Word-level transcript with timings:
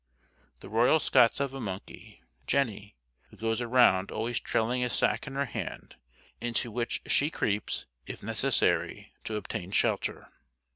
The 0.61 0.67
Royal 0.67 0.97
Scots 0.99 1.37
have 1.37 1.53
a 1.53 1.61
monkey, 1.61 2.23
Jenny, 2.47 2.95
who 3.29 3.37
goes 3.37 3.61
around 3.61 4.09
always 4.09 4.39
trailing 4.39 4.83
a 4.83 4.89
sack 4.89 5.27
in 5.27 5.35
her 5.35 5.45
hand, 5.45 5.95
into 6.39 6.71
which 6.71 7.03
she 7.05 7.29
creeps 7.29 7.85
if 8.07 8.23
necessary 8.23 9.13
to 9.25 9.35
obtain 9.35 9.69
shelter. 9.69 10.31